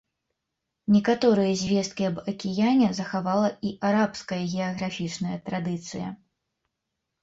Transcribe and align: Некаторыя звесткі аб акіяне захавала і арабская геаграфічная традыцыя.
Некаторыя 0.95 1.51
звесткі 1.61 2.07
аб 2.09 2.17
акіяне 2.35 2.89
захавала 3.03 3.53
і 3.71 3.77
арабская 3.93 4.43
геаграфічная 4.53 5.37
традыцыя. 5.49 6.07